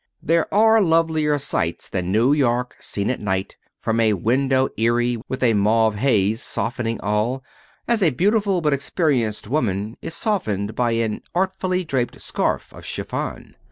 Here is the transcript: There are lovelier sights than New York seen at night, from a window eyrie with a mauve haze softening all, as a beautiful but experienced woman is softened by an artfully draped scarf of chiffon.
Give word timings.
There 0.23 0.51
are 0.51 0.81
lovelier 0.81 1.37
sights 1.37 1.87
than 1.87 2.11
New 2.11 2.33
York 2.33 2.75
seen 2.79 3.11
at 3.11 3.19
night, 3.19 3.55
from 3.79 3.99
a 3.99 4.13
window 4.13 4.69
eyrie 4.75 5.21
with 5.27 5.43
a 5.43 5.53
mauve 5.53 5.93
haze 5.97 6.41
softening 6.41 6.99
all, 7.01 7.43
as 7.87 8.01
a 8.01 8.09
beautiful 8.09 8.61
but 8.61 8.73
experienced 8.73 9.47
woman 9.47 9.97
is 10.01 10.15
softened 10.15 10.73
by 10.73 10.93
an 10.93 11.21
artfully 11.35 11.83
draped 11.83 12.19
scarf 12.19 12.73
of 12.73 12.83
chiffon. 12.83 13.55